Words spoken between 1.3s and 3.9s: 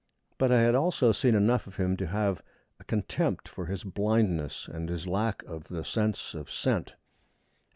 enough of him to have a contempt for his